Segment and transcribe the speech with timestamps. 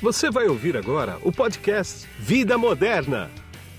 [0.00, 3.28] Você vai ouvir agora o podcast Vida Moderna,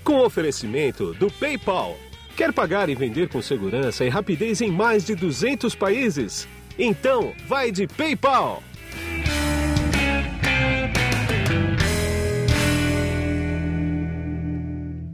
[0.04, 1.96] com oferecimento do PayPal.
[2.36, 6.46] Quer pagar e vender com segurança e rapidez em mais de 200 países?
[6.78, 8.62] Então, vai de PayPal!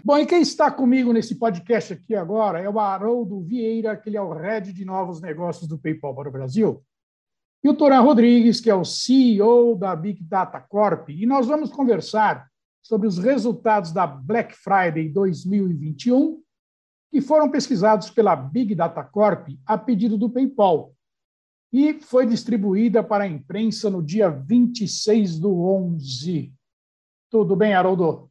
[0.05, 4.17] Bom, e quem está comigo nesse podcast aqui agora é o Haroldo Vieira, que ele
[4.17, 6.83] é o head de novos negócios do PayPal para o Brasil.
[7.67, 11.09] E o Toran Rodrigues, que é o CEO da Big Data Corp.
[11.09, 12.49] E nós vamos conversar
[12.81, 16.41] sobre os resultados da Black Friday 2021,
[17.11, 20.95] que foram pesquisados pela Big Data Corp a pedido do PayPal.
[21.73, 26.55] E foi distribuída para a imprensa no dia 26 do 11.
[27.29, 28.31] Tudo bem, Haroldo?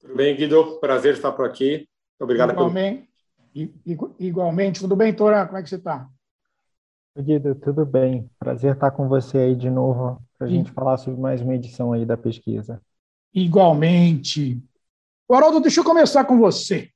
[0.00, 0.80] Tudo bem, Guido?
[0.80, 1.88] Prazer estar por aqui.
[2.18, 3.08] Obrigado igualmente,
[3.54, 4.16] pelo...
[4.18, 4.80] Igualmente.
[4.80, 5.46] Tudo bem, Toran?
[5.46, 6.10] Como é que você está?
[7.18, 8.28] Guido, tudo bem?
[8.38, 11.94] Prazer estar com você aí de novo para a gente falar sobre mais uma edição
[11.94, 12.78] aí da pesquisa.
[13.32, 14.62] Igualmente.
[15.30, 16.90] Haroldo, deixa eu começar com você.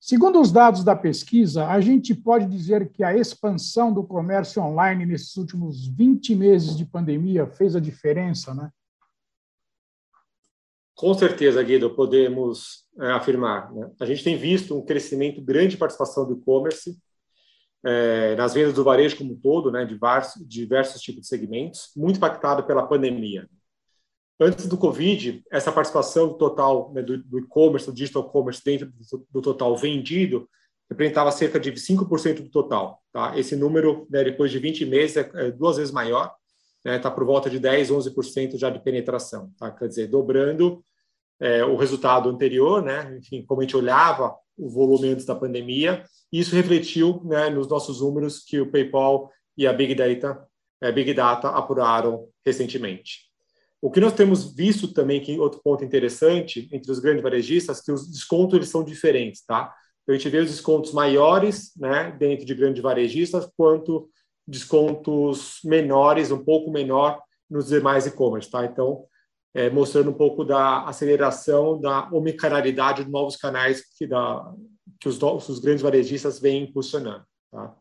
[0.00, 5.04] Segundo os dados da pesquisa, a gente pode dizer que a expansão do comércio online
[5.04, 8.70] nesses últimos 20 meses de pandemia fez a diferença, né?
[10.94, 13.72] Com certeza, Guido, podemos é, afirmar.
[13.74, 13.90] Né?
[14.00, 16.98] A gente tem visto um crescimento grande de participação do e-commerce
[17.84, 22.16] é, nas vendas do varejo como um todo, né, diversos, diversos tipos de segmentos, muito
[22.16, 23.48] impactado pela pandemia.
[24.40, 29.26] Antes do Covid, essa participação total né, do, do e-commerce, do digital commerce dentro do,
[29.30, 30.48] do, total vendido,
[30.88, 33.02] representava cerca de 5% do total.
[33.12, 33.36] Tá?
[33.36, 36.32] Esse número, né, depois de 20 meses, é, é duas vezes maior,
[36.84, 39.52] está né, por volta de 10, 11% já de penetração.
[39.58, 39.72] Tá?
[39.72, 40.84] Quer dizer, dobrando
[41.40, 43.16] é, o resultado anterior, né?
[43.18, 48.00] enfim, como a gente olhava o volume antes da pandemia, isso refletiu né, nos nossos
[48.00, 50.46] números que o PayPal e a Big Data,
[50.82, 53.28] a Big Data apuraram recentemente.
[53.80, 57.92] O que nós temos visto também, que outro ponto interessante entre os grandes varejistas, que
[57.92, 59.72] os descontos eles são diferentes, tá?
[60.02, 64.10] Então, a gente vê os descontos maiores, né, dentro de grandes varejistas, quanto
[64.46, 68.64] descontos menores, um pouco menor nos demais e-commerce, tá?
[68.64, 69.04] Então,
[69.54, 74.08] é, mostrando um pouco da aceleração da omnicanalidade de novos canais que,
[75.00, 77.24] que os, os grandes varejistas vêm impulsionando.
[77.50, 77.74] Tá?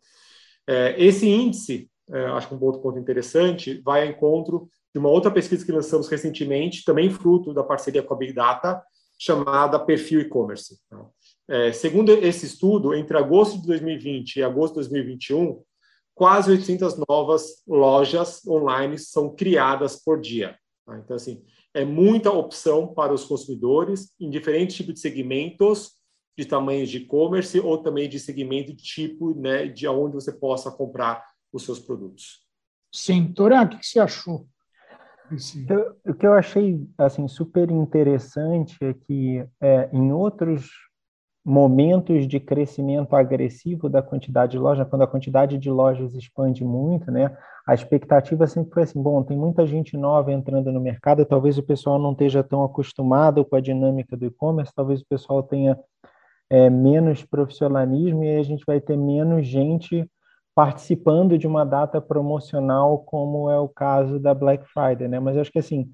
[0.68, 5.10] É, esse índice, é, acho que um outro ponto interessante, vai ao encontro de uma
[5.10, 8.82] outra pesquisa que lançamos recentemente, também fruto da parceria com a Big Data,
[9.18, 10.80] chamada Perfil E-Commerce.
[10.90, 11.06] Tá?
[11.50, 15.62] É, segundo esse estudo, entre agosto de 2020 e agosto de 2021,
[16.14, 20.58] quase 800 novas lojas online são criadas por dia.
[20.86, 20.98] Tá?
[20.98, 21.44] Então, assim,
[21.78, 25.92] é muita opção para os consumidores em diferentes tipos de segmentos,
[26.36, 30.72] de tamanhos de e-commerce ou também de segmento de tipo, né, de onde você possa
[30.72, 31.24] comprar
[31.54, 32.46] os seus produtos.
[32.92, 34.48] Sim, Toran, o que você achou?
[36.06, 40.70] o que eu achei assim super interessante é que é, em outros
[41.48, 47.10] momentos de crescimento agressivo da quantidade de lojas, quando a quantidade de lojas expande muito,
[47.10, 47.38] né?
[47.66, 51.64] A expectativa sempre foi assim, bom, tem muita gente nova entrando no mercado, talvez o
[51.64, 55.80] pessoal não esteja tão acostumado com a dinâmica do e-commerce, talvez o pessoal tenha
[56.50, 60.06] é, menos profissionalismo e aí a gente vai ter menos gente
[60.54, 65.18] participando de uma data promocional, como é o caso da Black Friday, né?
[65.18, 65.90] Mas eu acho que assim,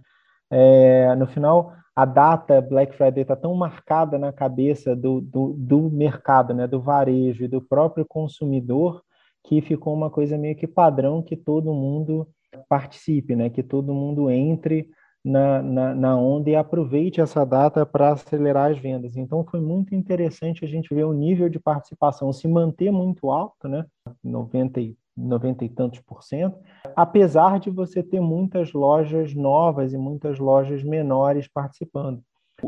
[0.55, 5.89] é, no final a data Black Friday está tão marcada na cabeça do, do, do,
[5.91, 9.03] mercado, né, do varejo e do próprio consumidor,
[9.43, 12.27] que ficou uma coisa meio que padrão que todo mundo
[12.67, 14.89] participe, né, que todo mundo entre
[15.23, 19.15] na, na, na onda e aproveite essa data para acelerar as vendas.
[19.15, 23.67] Então, foi muito interessante a gente ver o nível de participação se manter muito alto,
[23.67, 23.85] né,
[24.23, 26.57] 90 e 90 e tantos por cento,
[26.95, 32.23] apesar de você ter muitas lojas novas e muitas lojas menores participando.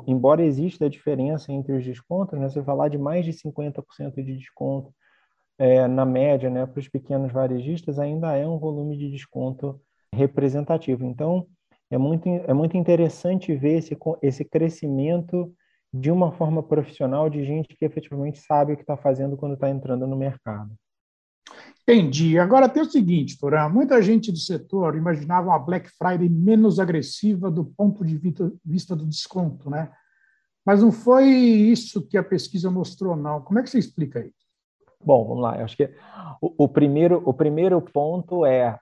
[0.07, 4.37] Embora exista a diferença entre os descontos, né, você falar de mais de 50% de
[4.37, 4.93] desconto
[5.57, 9.79] é, na média né, para os pequenos varejistas, ainda é um volume de desconto
[10.13, 11.05] representativo.
[11.05, 11.47] Então,
[11.89, 15.53] é muito, é muito interessante ver esse, esse crescimento
[15.93, 19.69] de uma forma profissional de gente que efetivamente sabe o que está fazendo quando está
[19.69, 20.71] entrando no mercado.
[21.87, 22.39] Entendi.
[22.39, 27.51] Agora tem o seguinte, Turan, muita gente do setor imaginava uma Black Friday menos agressiva
[27.51, 28.17] do ponto de
[28.65, 29.91] vista do desconto, né?
[30.65, 33.39] Mas não foi isso que a pesquisa mostrou, não.
[33.39, 34.33] Como é que você explica isso?
[34.99, 35.59] Bom, vamos lá.
[35.59, 35.93] Eu acho que
[36.41, 38.79] o, o primeiro, o primeiro ponto é,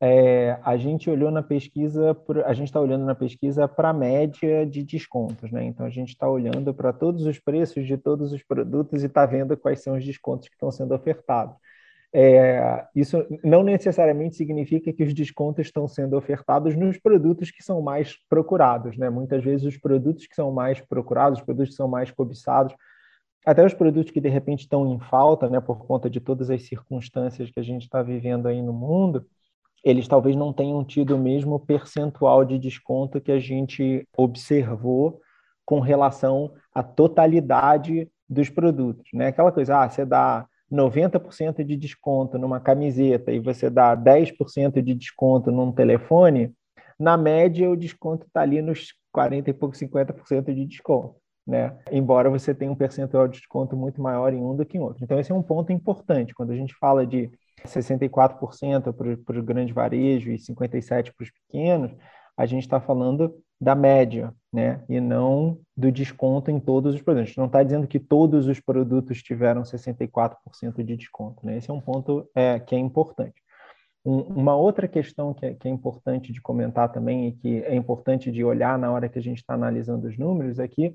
[0.00, 2.16] é, a gente olhou na pesquisa,
[2.46, 5.64] a gente está olhando na pesquisa para a média de descontos, né?
[5.64, 9.26] Então a gente está olhando para todos os preços de todos os produtos e está
[9.26, 11.56] vendo quais são os descontos que estão sendo ofertados.
[12.16, 17.82] É, isso não necessariamente significa que os descontos estão sendo ofertados nos produtos que são
[17.82, 18.96] mais procurados.
[18.96, 19.10] Né?
[19.10, 22.72] Muitas vezes, os produtos que são mais procurados, os produtos que são mais cobiçados,
[23.44, 26.62] até os produtos que de repente estão em falta, né, por conta de todas as
[26.62, 29.26] circunstâncias que a gente está vivendo aí no mundo,
[29.82, 35.20] eles talvez não tenham tido o mesmo percentual de desconto que a gente observou
[35.64, 39.08] com relação à totalidade dos produtos.
[39.12, 39.26] Né?
[39.26, 44.94] Aquela coisa, ah, você dá 90% de desconto numa camiseta e você dá 10% de
[44.94, 46.52] desconto num telefone,
[46.98, 51.16] na média o desconto está ali nos 40 e pouco, 50% de desconto.
[51.46, 51.76] Né?
[51.92, 55.04] Embora você tenha um percentual de desconto muito maior em um do que em outro.
[55.04, 56.34] Então, esse é um ponto importante.
[56.34, 57.30] Quando a gente fala de
[57.66, 58.92] 64%
[59.24, 61.92] para o grande varejo e 57% para os pequenos,
[62.36, 64.84] a gente está falando da média, né?
[64.88, 67.36] E não do desconto em todos os produtos.
[67.36, 71.56] Não está dizendo que todos os produtos tiveram 64% de desconto, né?
[71.56, 73.42] Esse é um ponto é, que é importante.
[74.04, 77.74] Um, uma outra questão que é, que é importante de comentar também e que é
[77.74, 80.94] importante de olhar na hora que a gente está analisando os números é que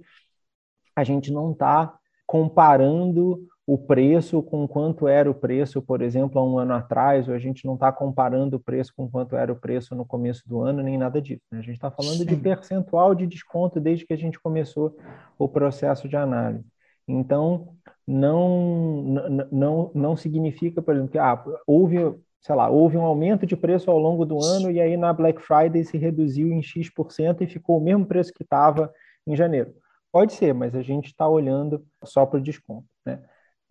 [0.96, 1.98] a gente não está
[2.28, 7.36] comparando o preço com quanto era o preço, por exemplo, há um ano atrás, ou
[7.36, 10.60] a gente não está comparando o preço com quanto era o preço no começo do
[10.62, 11.44] ano, nem nada disso.
[11.52, 11.60] Né?
[11.60, 12.26] A gente está falando Sim.
[12.26, 14.98] de percentual de desconto desde que a gente começou
[15.38, 16.66] o processo de análise.
[17.08, 17.76] Então,
[18.08, 19.04] não,
[19.52, 21.98] não, não significa, por exemplo, que ah, houve,
[22.42, 25.44] sei lá, houve um aumento de preço ao longo do ano e aí na Black
[25.44, 28.92] Friday se reduziu em X% e ficou o mesmo preço que estava
[29.28, 29.76] em janeiro.
[30.12, 32.88] Pode ser, mas a gente está olhando só para o desconto.
[33.06, 33.22] Né?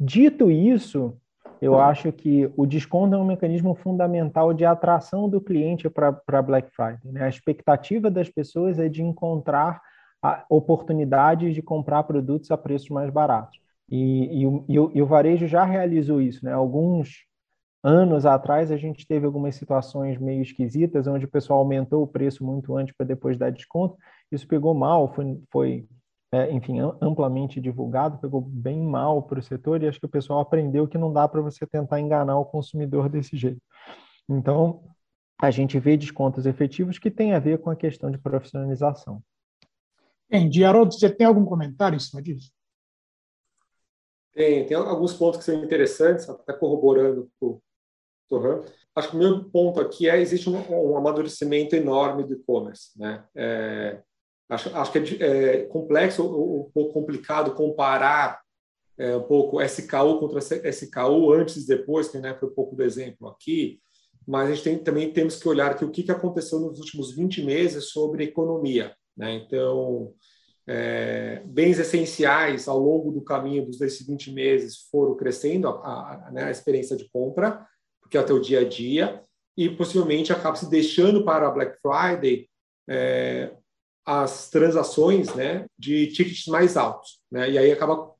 [0.00, 1.16] Dito isso,
[1.60, 6.70] eu acho que o desconto é um mecanismo fundamental de atração do cliente para Black
[6.70, 7.12] Friday.
[7.12, 7.24] Né?
[7.24, 9.80] A expectativa das pessoas é de encontrar
[10.48, 13.58] oportunidades de comprar produtos a preços mais baratos.
[13.88, 16.44] E, e, o, e, o, e, o, varejo já realizou isso.
[16.44, 16.52] Né?
[16.52, 17.24] Alguns
[17.82, 22.44] anos atrás, a gente teve algumas situações meio esquisitas, onde o pessoal aumentou o preço
[22.44, 23.96] muito antes para depois dar desconto.
[24.30, 25.86] Isso pegou mal, foi, foi
[26.30, 30.40] é, enfim, amplamente divulgado, pegou bem mal para o setor e acho que o pessoal
[30.40, 33.62] aprendeu que não dá para você tentar enganar o consumidor desse jeito.
[34.28, 34.84] Então,
[35.40, 39.22] a gente vê descontos efetivos que tem a ver com a questão de profissionalização.
[40.30, 40.64] Entendi.
[40.64, 42.52] Haroldo, você tem algum comentário em cima disso?
[44.34, 47.62] Tem, tem alguns pontos que são interessantes, até corroborando com o
[48.28, 48.62] Torran.
[48.94, 52.90] Acho que o meu ponto aqui é existe um, um amadurecimento enorme do e-commerce.
[52.98, 53.24] Né?
[53.34, 54.02] É,
[54.48, 58.40] Acho, acho que é, é complexo, um pouco complicado comparar
[58.98, 62.82] é, um pouco SKU contra SKU antes e depois, que né, foi um pouco do
[62.82, 63.80] exemplo aqui,
[64.26, 67.14] mas a gente tem, também temos que olhar que o que, que aconteceu nos últimos
[67.14, 68.94] 20 meses sobre economia.
[69.16, 69.34] Né?
[69.34, 70.12] Então,
[70.66, 76.30] é, bens essenciais ao longo do caminho dos desses 20 meses foram crescendo a, a,
[76.30, 77.66] né, a experiência de compra,
[78.02, 79.22] porque é o dia a dia,
[79.56, 82.48] e possivelmente acaba se deixando para a Black Friday
[82.88, 83.52] é,
[84.10, 87.20] as transações né, de tickets mais altos.
[87.30, 87.50] Né?
[87.50, 88.10] E aí acaba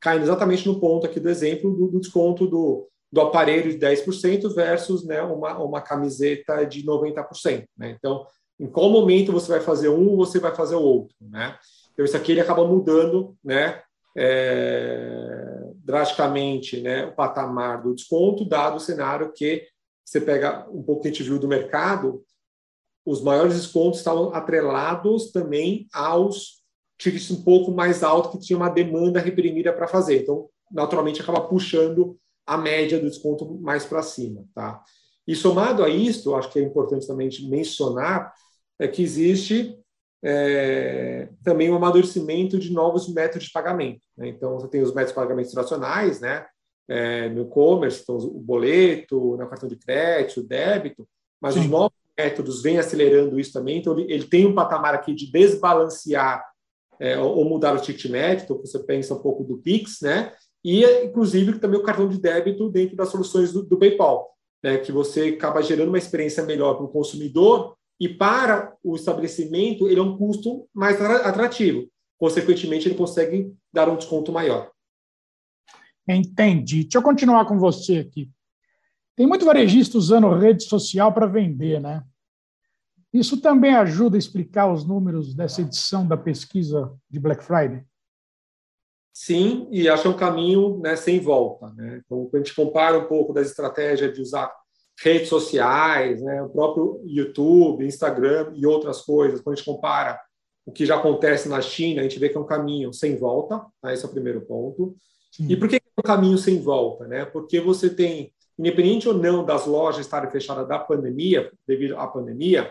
[0.00, 4.54] caindo exatamente no ponto aqui do exemplo do, do desconto do, do aparelho de 10%
[4.54, 7.66] versus né, uma, uma camiseta de 90%.
[7.76, 7.90] Né?
[7.90, 8.26] Então,
[8.58, 11.14] em qual momento você vai fazer um você vai fazer o outro?
[11.20, 11.58] Né?
[11.92, 13.82] Então, isso aqui ele acaba mudando né,
[14.16, 19.62] é, drasticamente né, o patamar do desconto, dado o cenário que
[20.02, 22.24] você pega um pouco que a gente viu do mercado,
[23.04, 26.62] os maiores descontos estavam atrelados também aos
[26.98, 30.22] tickets um pouco mais altos que tinha uma demanda reprimida para fazer.
[30.22, 34.44] Então, naturalmente, acaba puxando a média do desconto mais para cima.
[34.54, 34.82] Tá?
[35.26, 38.32] E somado a isso, acho que é importante também mencionar
[38.78, 39.78] é que existe
[40.22, 44.00] é, também um amadurecimento de novos métodos de pagamento.
[44.16, 44.28] Né?
[44.28, 46.46] Então, você tem os métodos de pagamento tradicionais, né?
[46.86, 51.08] É, no e-commerce, então, o boleto, o cartão de crédito, o débito,
[51.40, 51.60] mas Sim.
[51.60, 56.44] os novos métodos vem acelerando isso também, então ele, tem um patamar aqui de desbalancear
[57.00, 60.32] é, ou mudar o ticket médio, então você pensa um pouco do Pix, né?
[60.64, 64.78] E, inclusive, também o cartão de débito dentro das soluções do, do PayPal, né?
[64.78, 70.00] que você acaba gerando uma experiência melhor para o consumidor e para o estabelecimento ele
[70.00, 71.86] é um custo mais atrativo.
[72.18, 74.70] Consequentemente, ele consegue dar um desconto maior.
[76.08, 76.82] Entendi.
[76.82, 78.30] Deixa eu continuar com você aqui.
[79.16, 82.02] Tem muito varejista usando rede social para vender, né?
[83.12, 87.84] Isso também ajuda a explicar os números dessa edição da pesquisa de Black Friday?
[89.12, 91.72] Sim, e acho que é um caminho né, sem volta.
[91.76, 92.02] Né?
[92.04, 94.52] Então, quando a gente compara um pouco das estratégias de usar
[95.00, 100.20] redes sociais, né, o próprio YouTube, Instagram e outras coisas, quando a gente compara
[100.66, 103.64] o que já acontece na China, a gente vê que é um caminho sem volta.
[103.80, 103.92] Tá?
[103.92, 104.96] Esse é o primeiro ponto.
[105.30, 105.46] Sim.
[105.48, 107.06] E por que é um caminho sem volta?
[107.06, 107.24] Né?
[107.24, 112.70] Porque você tem independente ou não das lojas estarem fechadas da pandemia, devido à pandemia,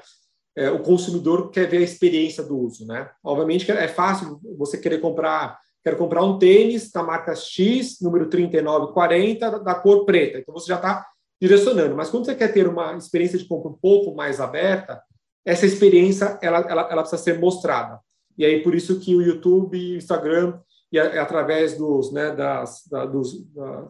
[0.56, 3.10] é, o consumidor quer ver a experiência do uso, né?
[3.24, 9.60] Obviamente é fácil você querer comprar, quero comprar um tênis da marca X, número 3940,
[9.60, 10.40] da cor preta.
[10.40, 11.06] Então você já está
[11.42, 11.96] direcionando.
[11.96, 15.02] Mas quando você quer ter uma experiência de compra um pouco mais aberta,
[15.46, 18.00] essa experiência ela, ela, ela precisa ser mostrada.
[18.38, 20.60] E aí por isso que o YouTube, o Instagram
[20.92, 23.90] e a, através dos, né, das, da, dos da,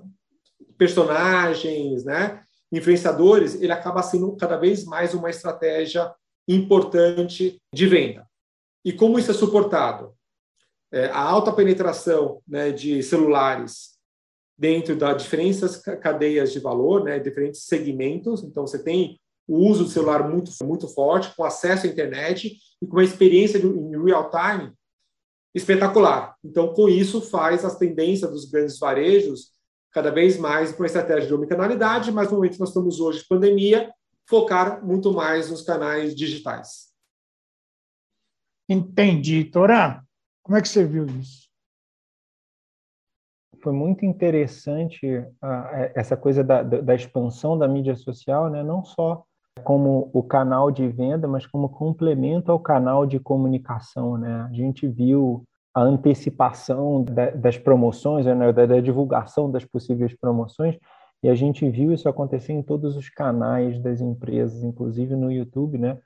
[0.77, 6.13] personagens, né, influenciadores, ele acaba sendo cada vez mais uma estratégia
[6.48, 8.27] importante de venda.
[8.84, 10.13] E como isso é suportado?
[10.92, 13.94] É, a alta penetração né, de celulares
[14.58, 18.44] dentro das diferentes cadeias de valor, né, diferentes segmentos.
[18.44, 22.88] Então, você tem o uso do celular muito, muito forte, com acesso à internet e
[22.88, 24.74] com uma experiência em real time
[25.53, 26.36] espetacular.
[26.44, 29.52] Então, com isso, faz as tendências dos grandes varejos
[29.93, 33.19] cada vez mais com a estratégia de omnicanalidade, mas no momento que nós estamos hoje
[33.19, 33.93] de pandemia,
[34.27, 36.91] focar muito mais nos canais digitais.
[38.67, 39.43] Entendi.
[39.45, 40.03] Torá,
[40.41, 41.43] como é que você viu isso?
[43.62, 48.62] Foi muito interessante uh, essa coisa da, da, expansão da mídia social, né?
[48.62, 49.23] não só
[49.63, 54.17] como o canal de venda, mas como complemento ao canal de comunicação.
[54.17, 54.47] Né?
[54.50, 58.53] A gente viu a antecipação da, das promoções, né?
[58.53, 60.77] da, da divulgação das possíveis promoções,
[61.24, 65.77] e a gente viu isso acontecer em todos os canais das empresas, inclusive no YouTube,
[65.77, 65.98] né?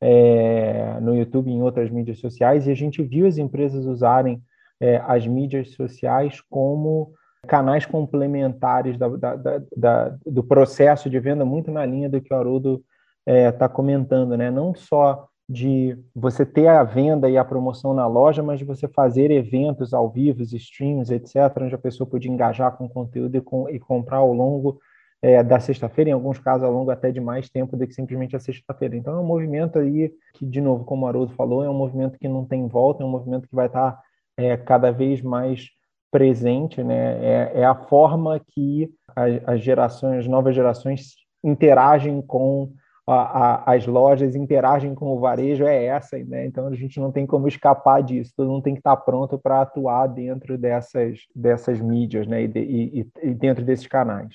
[0.00, 4.42] É, no YouTube e em outras mídias sociais, e a gente viu as empresas usarem
[4.80, 7.12] é, as mídias sociais como
[7.46, 12.36] canais complementares da, da, da, do processo de venda, muito na linha do que o
[12.36, 12.82] Haroldo
[13.26, 14.50] está é, tá comentando, né?
[14.50, 18.88] Não só de você ter a venda e a promoção na loja, mas de você
[18.88, 23.40] fazer eventos ao vivo, streams, etc., onde a pessoa podia engajar com o conteúdo e,
[23.40, 24.80] com, e comprar ao longo
[25.20, 28.36] é, da sexta-feira, em alguns casos ao longo até de mais tempo do que simplesmente
[28.36, 28.96] a sexta-feira.
[28.96, 32.18] Então é um movimento aí que, de novo, como o Haroldo falou, é um movimento
[32.18, 33.98] que não tem volta, é um movimento que vai estar
[34.36, 35.68] é, cada vez mais
[36.10, 37.24] presente, né?
[37.24, 42.72] É, é a forma que as, as gerações, as novas gerações interagem com
[43.06, 46.46] a, a, as lojas interagem com o varejo é essa, né?
[46.46, 48.32] Então a gente não tem como escapar disso.
[48.36, 52.44] Todo mundo tem que estar pronto para atuar dentro dessas, dessas mídias, né?
[52.44, 54.34] E, de, e, e dentro desses canais.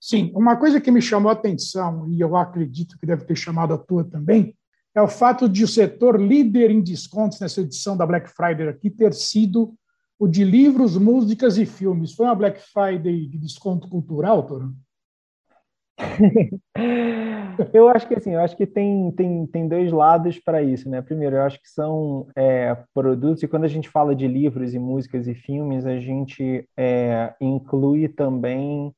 [0.00, 3.72] Sim, uma coisa que me chamou a atenção, e eu acredito que deve ter chamado
[3.72, 4.54] a tua também,
[4.94, 8.90] é o fato de o setor líder em descontos nessa edição da Black Friday aqui
[8.90, 9.74] ter sido
[10.18, 12.12] o de livros, músicas e filmes.
[12.12, 14.74] Foi uma Black Friday de desconto cultural, Toro?
[17.72, 21.02] eu acho que assim, eu acho que tem, tem, tem dois lados para isso, né?
[21.02, 24.78] Primeiro, eu acho que são é, produtos, e quando a gente fala de livros e
[24.78, 28.94] músicas e filmes, a gente é, inclui também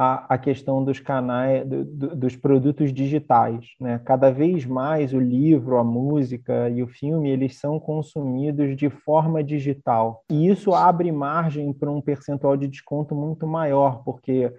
[0.00, 4.00] a, a questão dos canais, do, do, dos produtos digitais, né?
[4.04, 9.42] Cada vez mais o livro, a música e o filme, eles são consumidos de forma
[9.42, 10.22] digital.
[10.30, 14.52] E isso abre margem para um percentual de desconto muito maior, porque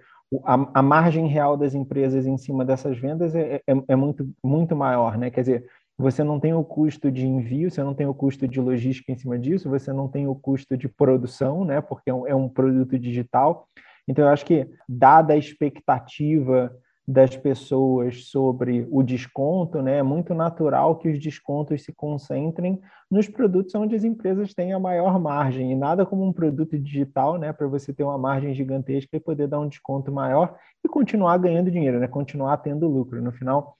[0.44, 4.76] a, a, margem real das empresas em cima dessas vendas é, é, é, muito, muito
[4.76, 5.30] maior, né?
[5.30, 5.66] Quer dizer,
[5.98, 9.16] você não tem o custo de envio, você não tem o custo de logística em
[9.16, 11.80] cima disso, você não tem o custo de produção, né?
[11.80, 13.66] Porque é um, é um produto digital.
[14.08, 16.72] Então, eu acho que, dada a expectativa
[17.10, 23.28] das pessoas sobre o desconto, né, é muito natural que os descontos se concentrem nos
[23.28, 25.72] produtos onde as empresas têm a maior margem.
[25.72, 29.48] E nada como um produto digital, né, para você ter uma margem gigantesca e poder
[29.48, 33.20] dar um desconto maior e continuar ganhando dinheiro, né, continuar tendo lucro.
[33.20, 33.76] No final,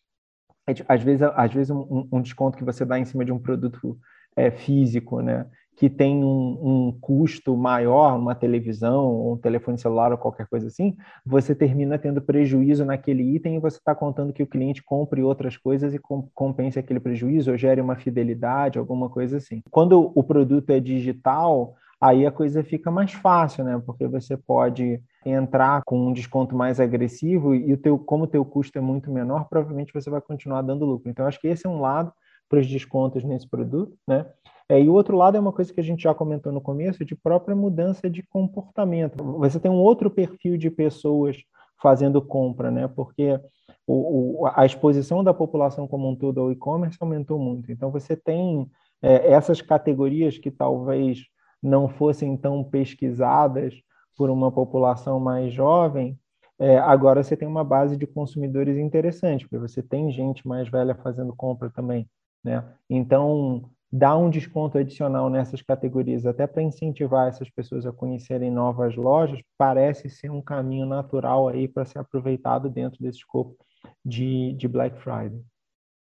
[0.88, 3.96] às vezes, às vezes um, um desconto que você dá em cima de um produto
[4.34, 5.46] é, físico, né,
[5.80, 6.58] que tem um,
[6.88, 10.94] um, custo maior, uma televisão, um telefone celular ou qualquer coisa assim,
[11.24, 15.56] você termina tendo prejuízo naquele item e você está contando que o cliente compre outras
[15.56, 16.00] coisas e
[16.34, 19.62] compense aquele prejuízo ou gere uma fidelidade, alguma coisa assim.
[19.70, 23.82] Quando o produto é digital, aí a coisa fica mais fácil, né?
[23.86, 28.44] Porque você pode entrar com um desconto mais agressivo e o teu, como o teu
[28.44, 31.08] custo é muito menor, provavelmente você vai continuar dando lucro.
[31.08, 32.12] Então, acho que esse é um lado
[32.50, 34.26] para os descontos nesse produto, né?
[34.70, 37.04] É, e o outro lado é uma coisa que a gente já comentou no começo,
[37.04, 39.16] de própria mudança de comportamento.
[39.40, 41.36] Você tem um outro perfil de pessoas
[41.82, 42.86] fazendo compra, né?
[42.86, 43.40] Porque
[43.84, 47.72] o, o, a exposição da população como um todo ao e-commerce aumentou muito.
[47.72, 48.70] Então, você tem
[49.02, 51.24] é, essas categorias que talvez
[51.60, 53.74] não fossem tão pesquisadas
[54.16, 56.16] por uma população mais jovem,
[56.60, 60.94] é, agora você tem uma base de consumidores interessante, porque você tem gente mais velha
[60.94, 62.08] fazendo compra também,
[62.44, 62.62] né?
[62.88, 68.94] Então, dar um desconto adicional nessas categorias, até para incentivar essas pessoas a conhecerem novas
[68.94, 73.56] lojas, parece ser um caminho natural aí para ser aproveitado dentro desse escopo
[74.04, 75.42] de, de Black Friday.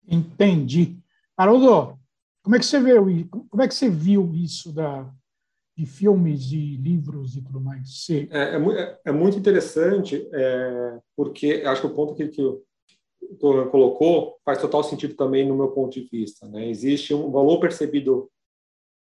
[0.07, 0.99] Entendi.
[1.37, 1.99] Haroldo,
[2.43, 5.11] como é que você viu, como é que você viu isso da,
[5.77, 8.03] de filmes e livros e tudo mais?
[8.03, 8.29] Você...
[8.31, 12.43] É, é, é, muito interessante, é, porque acho que o ponto que, que
[13.41, 16.47] colocou faz total sentido também no meu ponto de vista.
[16.49, 16.69] Né?
[16.69, 18.31] Existe um valor percebido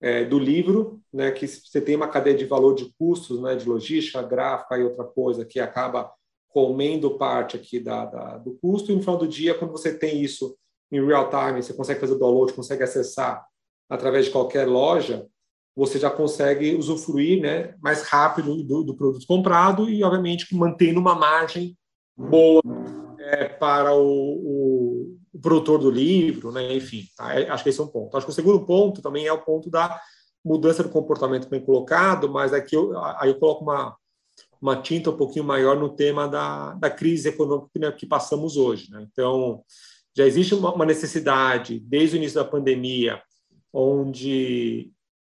[0.01, 3.67] é, do livro, né, que você tem uma cadeia de valor de custos, né, de
[3.67, 6.11] logística, gráfica e outra coisa que acaba
[6.49, 10.21] comendo parte aqui da, da, do custo, e no final do dia, quando você tem
[10.21, 10.57] isso
[10.91, 13.45] em real time, você consegue fazer o download, consegue acessar
[13.89, 15.27] através de qualquer loja,
[15.75, 21.13] você já consegue usufruir né, mais rápido do, do produto comprado e, obviamente, mantendo uma
[21.13, 21.77] margem
[22.17, 22.61] boa
[23.29, 27.39] é, para o, o, o, produtor do livro, né, enfim, tá?
[27.39, 28.15] É, acho que esse é um ponto.
[28.15, 29.99] Acho que o segundo ponto também é o ponto da
[30.43, 33.95] mudança do comportamento bem colocado, mas aqui eu, aí eu coloco uma,
[34.61, 38.57] uma tinta um pouquinho maior no tema da, da crise econômica que, né, que passamos
[38.57, 38.91] hoje.
[38.91, 39.07] Né?
[39.11, 39.63] Então,
[40.15, 43.21] já existe uma, uma necessidade, desde o início da pandemia,
[43.71, 44.91] onde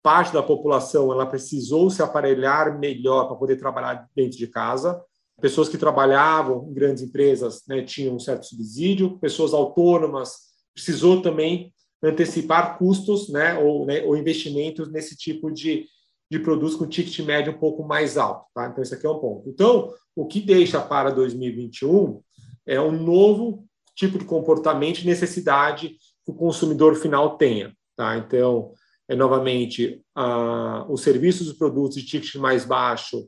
[0.04, 5.04] parte da população ela precisou se aparelhar melhor para poder trabalhar dentro de casa.
[5.42, 11.74] Pessoas que trabalhavam em grandes empresas né, tinham um certo subsídio, pessoas autônomas precisou também
[12.02, 15.86] antecipar custos né, ou, né, ou investimentos nesse tipo de,
[16.32, 18.46] de produtos com ticket médio um pouco mais alto.
[18.54, 18.68] Tá?
[18.68, 19.50] Então, esse aqui é um ponto.
[19.50, 22.22] Então, o que deixa para 2021
[22.66, 23.66] é um novo
[23.96, 27.74] tipo de comportamento e necessidade que o consumidor final tenha.
[27.96, 28.18] Tá?
[28.18, 28.74] Então,
[29.10, 33.28] é novamente, a, os serviços e produtos de ticket mais baixo,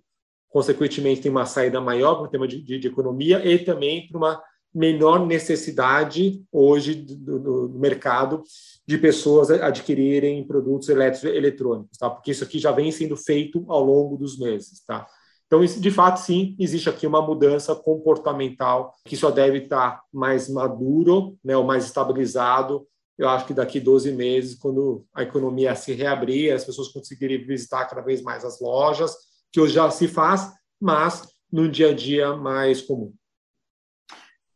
[0.51, 4.17] consequentemente, tem uma saída maior para o tema de, de, de, economia e também para
[4.17, 4.43] uma
[4.74, 8.43] menor necessidade hoje do, do, do, mercado
[8.88, 12.10] de pessoas adquirirem produtos elétricos eletrônicos, tá?
[12.10, 15.05] Porque isso aqui já vem sendo feito ao longo dos meses, tá?
[15.48, 21.38] Então, de fato, sim, existe aqui uma mudança comportamental que só deve estar mais maduro,
[21.43, 22.88] né, ou mais estabilizado
[23.22, 27.85] eu acho que daqui 12 meses, quando a economia se reabrir, as pessoas conseguirem visitar
[27.85, 29.16] cada vez mais as lojas,
[29.51, 33.14] que hoje já se faz, mas no dia a dia mais comum.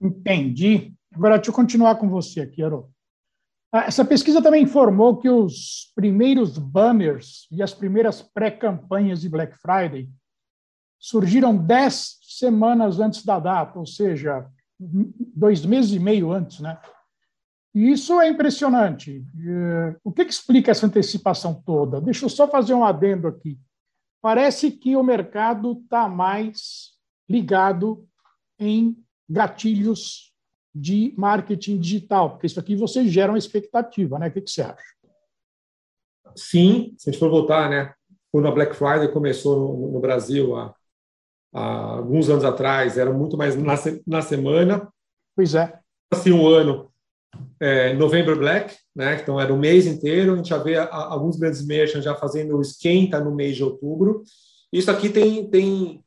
[0.01, 0.93] Entendi.
[1.13, 2.89] Agora, deixa eu continuar com você aqui, Aro.
[3.71, 9.58] Ah, essa pesquisa também informou que os primeiros banners e as primeiras pré-campanhas de Black
[9.58, 10.10] Friday
[10.97, 14.47] surgiram dez semanas antes da data, ou seja,
[14.79, 16.79] dois meses e meio antes, né?
[17.73, 19.25] E isso é impressionante.
[19.38, 21.99] Eh, o que, que explica essa antecipação toda?
[21.99, 23.60] Deixa eu só fazer um adendo aqui.
[24.25, 26.93] Parece que o mercado está mais
[27.29, 28.09] ligado
[28.57, 28.97] em
[29.29, 30.33] gatilhos
[30.73, 34.29] de marketing digital, porque isso aqui você gera uma expectativa, né?
[34.29, 34.95] O que, que você acha?
[36.35, 37.93] Sim, se a gente for voltar, né?
[38.31, 40.73] Quando a Black Friday começou no, Brasil há,
[41.53, 43.75] há, alguns anos atrás, era muito mais na,
[44.07, 44.91] na semana.
[45.35, 45.79] Pois é.
[46.11, 46.91] Assim, um ano
[47.60, 49.19] é, November Black, né?
[49.21, 50.34] Então era o mês inteiro.
[50.34, 54.24] A gente já vê a, alguns grandes merchants já fazendo esquenta no mês de outubro.
[54.71, 56.02] Isso aqui tem tem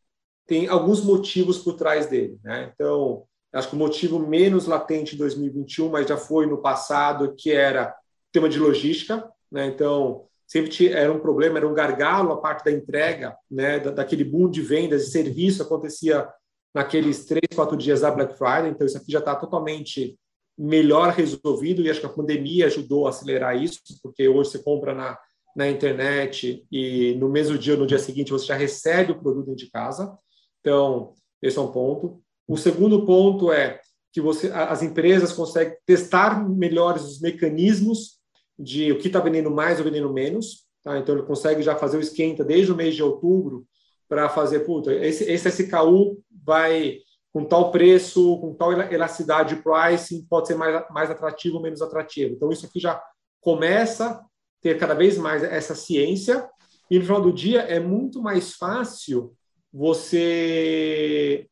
[0.47, 2.73] tem alguns motivos por trás dele, né?
[2.75, 7.51] Então acho que o motivo menos latente em 2021, mas já foi no passado, que
[7.51, 7.95] era
[8.33, 9.67] tema de logística, né?
[9.67, 13.79] Então sempre era um problema, era um gargalo a parte da entrega, né?
[13.79, 16.27] daquele boom de vendas e serviço acontecia
[16.75, 18.71] naqueles três, quatro dias da Black Friday.
[18.71, 20.19] Então isso aqui já está totalmente
[20.59, 24.93] melhor resolvido e acho que a pandemia ajudou a acelerar isso, porque hoje você compra
[24.93, 25.17] na,
[25.55, 29.55] na internet e no mesmo dia ou no dia seguinte você já recebe o produto
[29.55, 30.19] de casa.
[30.61, 32.21] Então, esse é um ponto.
[32.47, 33.81] O segundo ponto é
[34.13, 38.19] que você, as empresas conseguem testar melhores os mecanismos
[38.59, 40.67] de o que está vendendo mais ou vendendo menos.
[40.83, 40.99] Tá?
[40.99, 43.65] Então, ele consegue já fazer o esquenta desde o mês de outubro
[44.09, 46.99] para fazer, puta, esse, esse SKU vai
[47.33, 51.83] com tal preço, com tal elasticidade de pricing, pode ser mais, mais atrativo ou menos
[51.83, 52.35] atrativo.
[52.35, 53.03] Então, isso aqui já
[53.41, 54.25] começa a
[54.61, 56.49] ter cada vez mais essa ciência,
[56.91, 59.35] e no final do dia é muito mais fácil
[59.73, 61.47] você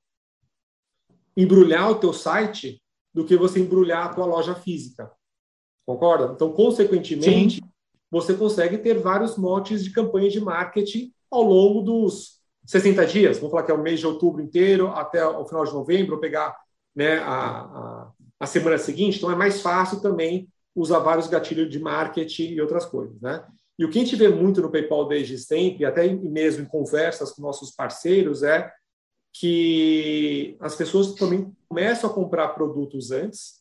[1.37, 5.11] embrulhar o teu site do que você embrulhar a tua loja física.
[5.85, 6.33] Concorda?
[6.33, 7.71] Então, consequentemente, Sim.
[8.11, 12.36] você consegue ter vários motes de campanha de marketing ao longo dos
[12.66, 15.72] 60 dias, vamos falar que é o mês de outubro inteiro até o final de
[15.72, 16.57] novembro, pegar
[16.94, 21.79] né, a, a, a, semana seguinte, então é mais fácil também usar vários gatilhos de
[21.79, 23.20] marketing e outras coisas.
[23.20, 23.44] Né?
[23.79, 27.33] E o que a gente vê muito no PayPal desde sempre, até mesmo em conversas
[27.33, 28.70] com nossos parceiros, é
[29.33, 33.61] que as pessoas também começam a comprar produtos antes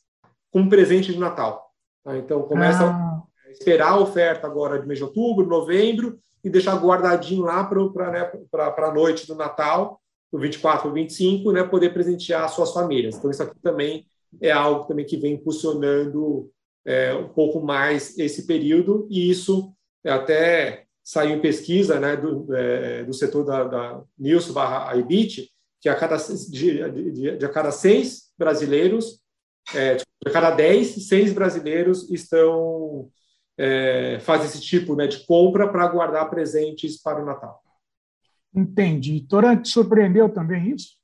[0.52, 1.70] como presente de Natal.
[2.04, 2.18] Tá?
[2.18, 3.24] Então, começa ah.
[3.50, 8.32] esperar a oferta agora de mês de outubro, novembro, e deixar guardadinho lá para né,
[8.54, 10.00] a noite do Natal,
[10.32, 13.16] do 24 ao 25, né, poder presentear suas famílias.
[13.16, 14.06] Então, isso aqui também
[14.40, 16.52] é algo também que vem impulsionando
[16.86, 19.74] é, um pouco mais esse período, e isso
[20.06, 25.50] até saiu em pesquisa né, do, é, do setor da, da Nielsen barra IBIT,
[25.82, 29.20] que a cada, de, de, de, a cada seis brasileiros,
[29.74, 33.10] é, de cada dez, seis brasileiros estão
[33.58, 37.62] é, fazem esse tipo né, de compra para guardar presentes para o Natal.
[38.54, 39.26] Entendi.
[39.28, 40.96] Torante, surpreendeu também isso?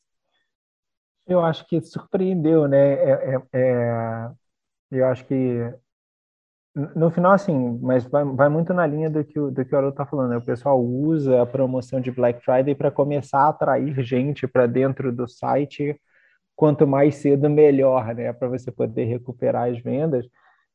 [1.27, 2.93] Eu acho que surpreendeu, né?
[2.93, 4.31] É, é, é,
[4.91, 5.73] eu acho que
[6.73, 9.77] no final, assim, mas vai, vai muito na linha do que o, do que o
[9.77, 10.37] Haroldo está falando, né?
[10.37, 15.11] O pessoal usa a promoção de Black Friday para começar a atrair gente para dentro
[15.11, 15.99] do site.
[16.55, 18.31] Quanto mais cedo, melhor, né?
[18.31, 20.25] Para você poder recuperar as vendas.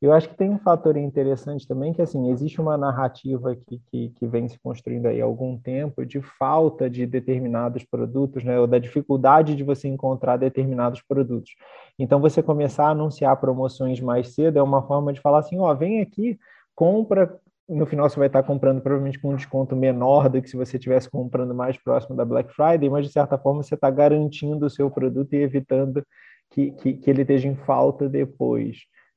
[0.00, 4.10] Eu acho que tem um fator interessante também, que assim, existe uma narrativa que, que,
[4.10, 8.66] que, vem se construindo aí há algum tempo de falta de determinados produtos, né, ou
[8.66, 11.52] da dificuldade de você encontrar determinados produtos.
[11.98, 15.72] Então, você começar a anunciar promoções mais cedo é uma forma de falar assim, ó,
[15.74, 16.38] vem aqui,
[16.74, 17.34] compra,
[17.66, 20.76] no final você vai estar comprando provavelmente com um desconto menor do que se você
[20.76, 24.70] estivesse comprando mais próximo da Black Friday, mas de certa forma você está garantindo o
[24.70, 26.04] seu produto e evitando
[26.50, 28.76] que, que, que ele esteja em falta depois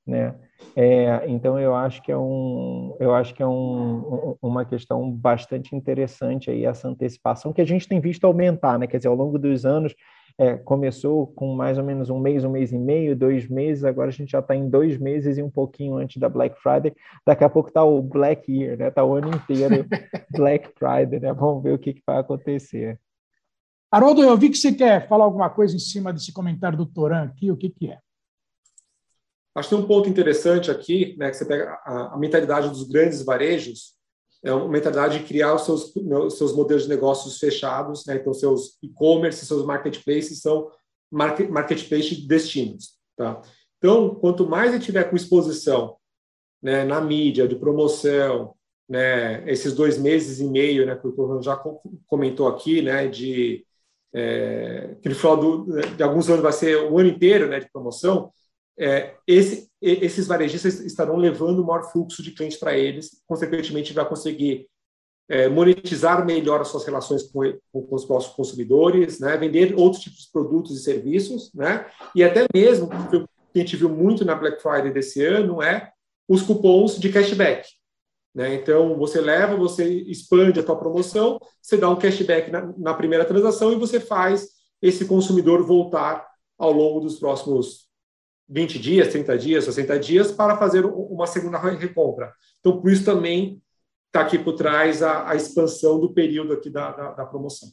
[0.09, 0.35] né?
[0.75, 5.75] É, então eu acho que é um, eu acho que é um, uma questão bastante
[5.75, 8.87] interessante aí essa antecipação que a gente tem visto aumentar, né?
[8.87, 9.95] Quer dizer, ao longo dos anos
[10.37, 14.07] é, começou com mais ou menos um mês, um mês e meio, dois meses, agora
[14.07, 16.95] a gente já está em dois meses e um pouquinho antes da Black Friday.
[17.25, 18.87] Daqui a pouco está o Black Year, né?
[18.87, 19.85] Está o ano inteiro
[20.31, 21.33] Black Friday, né?
[21.33, 22.97] Vamos ver o que, que vai acontecer.
[23.91, 27.23] Haroldo, eu vi que você quer falar alguma coisa em cima desse comentário do Toran
[27.23, 27.97] aqui, o que, que é?
[29.59, 32.83] Acho que tem um ponto interessante aqui, né, que você pega a, a mentalidade dos
[32.83, 33.93] grandes varejos,
[34.43, 38.33] é uma mentalidade de criar os seus, os seus modelos de negócios fechados, né, então
[38.33, 40.71] seus e-commerce, seus marketplaces são
[41.11, 42.97] market, marketplace de destinos.
[43.17, 43.41] Tá?
[43.77, 45.97] Então, quanto mais ele tiver com exposição
[46.61, 48.53] né, na mídia, de promoção,
[48.87, 51.61] né, esses dois meses e meio, né, que o Torrão já
[52.07, 53.65] comentou aqui, né, de
[54.13, 57.69] é, que no final do, de alguns anos vai ser o ano inteiro né, de
[57.69, 58.31] promoção,
[58.79, 64.07] é, esse, esses varejistas estarão levando o maior fluxo de clientes para eles, consequentemente vai
[64.07, 64.67] conseguir
[65.27, 70.21] é, monetizar melhor as suas relações com, com, os nossos consumidores, né, vender outros tipos
[70.21, 74.33] de produtos e serviços, né, e até mesmo, o que a gente viu muito na
[74.33, 75.91] Black Friday desse ano é
[76.27, 77.67] os cupons de cashback.
[78.33, 78.55] Né?
[78.55, 83.25] Então, você leva, você expande a tua promoção, você dá um cashback na, na primeira
[83.25, 84.47] transação e você faz
[84.81, 86.25] esse consumidor voltar
[86.57, 87.88] ao longo dos próximos
[88.49, 92.33] 20 dias, 30 dias, 60 dias para fazer uma segunda recompra.
[92.59, 93.61] Então, por isso também
[94.07, 97.69] está aqui por trás a, a, expansão do período aqui da, da, da promoção.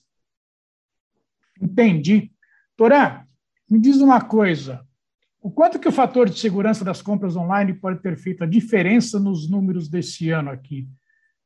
[1.60, 2.30] Entendi.
[2.76, 3.24] Torá,
[3.70, 4.86] me diz uma coisa.
[5.40, 9.18] O quanto que o fator de segurança das compras online pode ter feito a diferença
[9.18, 10.86] nos números desse ano aqui?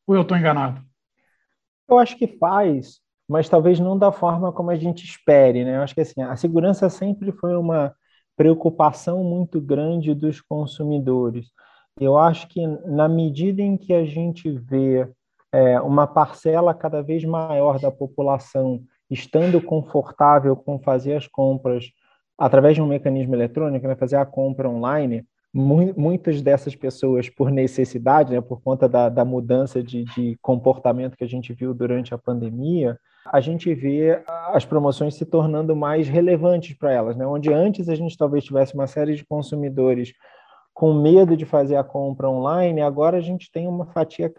[0.06, 0.84] Ou eu estou enganado?
[1.88, 5.76] Eu acho que faz, mas talvez não da forma como a gente espere, né?
[5.76, 7.94] Eu acho que assim, a segurança sempre foi uma
[8.40, 11.48] preocupação muito grande dos consumidores.
[12.00, 15.06] Eu acho que, na medida em que a gente vê
[15.52, 21.84] é, uma parcela cada vez maior da população estando confortável com fazer as compras
[22.38, 25.22] através de um mecanismo eletrônico, né, fazer a compra online,
[25.52, 31.16] mu muitas dessas pessoas, por necessidade, né, por conta da, da mudança de, de comportamento
[31.16, 36.08] que a gente viu durante a pandemia, a gente vê as promoções se tornando mais
[36.08, 37.26] relevantes para elas, né?
[37.26, 40.12] Onde antes a gente talvez tivesse uma série de consumidores
[40.72, 44.32] com medo de fazer a compra online, agora a gente tem uma fatia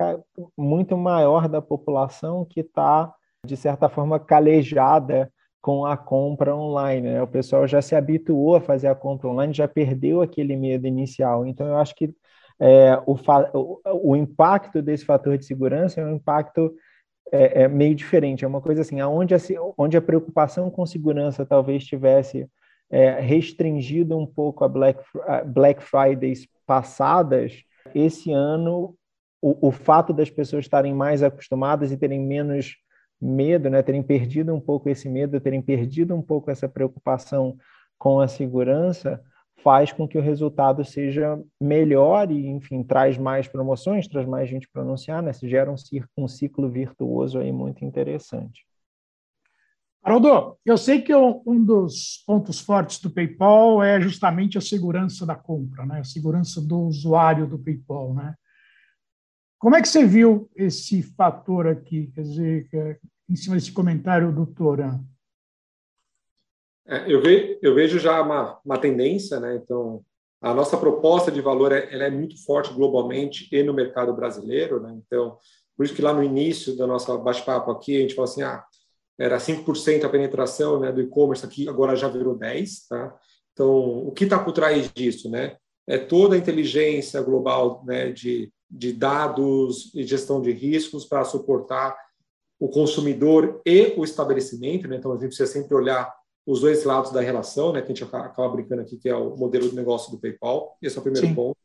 [0.58, 3.13] muito maior da população que está,
[3.45, 7.10] de certa forma, calejada com a compra online.
[7.10, 7.21] Né?
[7.21, 11.45] O pessoal já se habituou a fazer a compra online, já perdeu aquele medo inicial.
[11.45, 12.13] Então, eu acho que
[12.60, 13.15] é, o,
[14.04, 16.74] o, impacto desse fator de segurança é um impacto
[17.32, 18.43] é, é, meio diferente.
[18.45, 19.38] É uma coisa assim, onde a,
[19.78, 22.47] onde a preocupação com segurança talvez tivesse
[22.89, 27.63] é, restringido um pouco a Black, a Black Fridays passadas,
[27.95, 28.95] esse ano
[29.41, 32.76] o, o fato das pessoas estarem mais acostumadas e terem menos
[33.21, 37.57] medo, né, terem perdido um pouco esse medo, terem perdido um pouco essa preocupação
[37.97, 39.21] com a segurança,
[39.63, 44.67] faz com que o resultado seja melhor e, enfim, traz mais promoções, traz mais gente
[44.67, 45.34] para anunciar, né?
[45.34, 45.75] Se gera um,
[46.17, 48.65] um ciclo virtuoso aí muito interessante.
[50.03, 55.36] Haroldo, eu sei que um dos pontos fortes do PayPal é justamente a segurança da
[55.36, 55.99] compra, né?
[55.99, 58.12] a segurança do usuário do PayPal.
[58.15, 58.34] Né?
[59.62, 62.97] Como é que você viu esse fator aqui, quer dizer, é,
[63.30, 65.00] em cima desse comentário do Toran?
[66.88, 69.56] É, eu, ve, eu, vejo já uma, uma, tendência, né?
[69.58, 70.04] Então,
[70.41, 75.00] a nossa proposta de valor é, é muito forte globalmente e no mercado brasileiro, né?
[75.06, 75.38] Então,
[75.78, 78.65] por isso que lá no início da nossa bate-papo aqui, a gente falou assim, ah,
[79.15, 83.15] era 5% a penetração né, do e-commerce aqui, agora já virou 10%, tá?
[83.54, 85.56] Então, o que está por trás disso, né?
[85.86, 91.95] É toda a inteligência global né, de, de dados e gestão de riscos para suportar
[92.60, 94.95] o consumidor e o estabelecimento, né?
[94.95, 96.13] Então, a gente precisa sempre olhar
[96.45, 99.36] os dois lados da relação, né, que a gente acaba brincando aqui, que é o
[99.36, 100.77] modelo de negócio do PayPal.
[100.81, 101.36] Esse é o primeiro Sim.
[101.36, 101.57] ponto.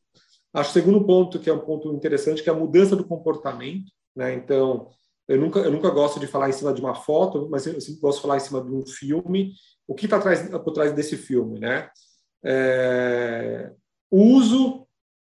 [0.53, 3.90] Acho o segundo ponto, que é um ponto interessante, que é a mudança do comportamento.
[4.14, 4.35] Né?
[4.35, 4.88] Então,
[5.29, 8.01] eu nunca, eu nunca gosto de falar em cima de uma foto, mas eu sempre
[8.01, 9.53] gosto de falar em cima de um filme.
[9.87, 10.19] O que está
[10.59, 11.59] por trás desse filme?
[11.59, 11.90] Né?
[12.45, 13.73] É,
[14.11, 14.86] o uso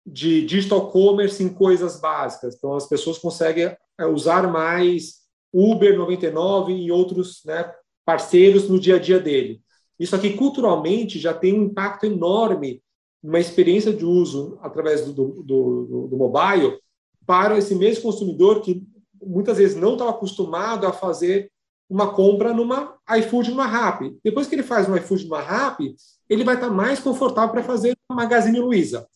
[0.06, 2.54] de digital commerce em coisas básicas.
[2.54, 7.72] Então, as pessoas conseguem é, usar mais Uber 99 e outros né,
[8.04, 9.60] parceiros no dia a dia dele.
[9.98, 12.82] Isso aqui, culturalmente, já tem um impacto enorme
[13.22, 16.78] numa experiência de uso através do, do, do, do mobile
[17.26, 18.86] para esse mesmo consumidor que
[19.20, 21.50] muitas vezes não estava acostumado a fazer
[21.88, 24.16] uma compra numa iFood, numa Rappi.
[24.22, 25.96] Depois que ele faz uma iFood, numa Rappi,
[26.28, 29.06] ele vai estar mais confortável para fazer uma Magazine Luiza.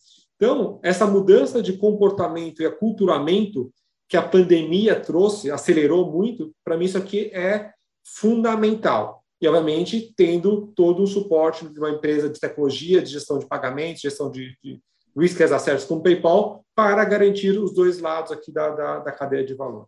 [0.41, 3.71] Então, essa mudança de comportamento e aculturamento
[4.09, 7.71] que a pandemia trouxe, acelerou muito, para mim isso aqui é
[8.03, 9.23] fundamental.
[9.39, 14.01] E, obviamente, tendo todo o suporte de uma empresa de tecnologia, de gestão de pagamentos,
[14.01, 14.81] gestão de, de
[15.15, 19.11] risk as a service como PayPal, para garantir os dois lados aqui da, da, da
[19.11, 19.87] cadeia de valor.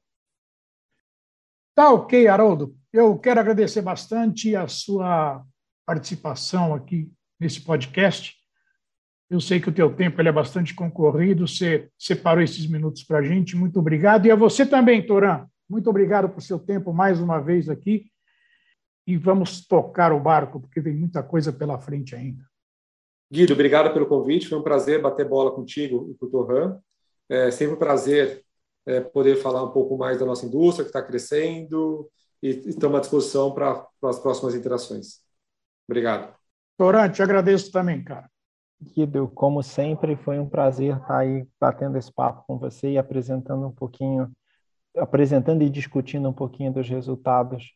[1.73, 2.75] Tá ok, Haroldo.
[2.93, 5.43] Eu quero agradecer bastante a sua
[5.83, 8.42] participação aqui nesse podcast.
[9.33, 13.17] Eu sei que o teu tempo ele é bastante concorrido, você separou esses minutos para
[13.17, 13.55] a gente.
[13.55, 14.27] Muito obrigado.
[14.27, 15.47] E a você também, Toran.
[15.67, 18.05] Muito obrigado por seu tempo mais uma vez aqui.
[19.07, 22.43] E vamos tocar o barco, porque tem muita coisa pela frente ainda.
[23.31, 24.47] Guido, obrigado pelo convite.
[24.47, 26.77] Foi um prazer bater bola contigo e com o Torran.
[27.27, 28.45] É sempre um prazer
[28.85, 32.07] é, poder falar um pouco mais da nossa indústria, que está crescendo,
[32.39, 35.23] e estamos à disposição para, para as próximas interações.
[35.89, 36.35] Obrigado.
[36.77, 38.31] Torran, te agradeço também, cara.
[38.83, 43.67] Guido, como sempre, foi um prazer estar aí batendo esse papo com você e apresentando
[43.67, 44.31] um pouquinho
[44.95, 47.73] apresentando e discutindo um pouquinho dos resultados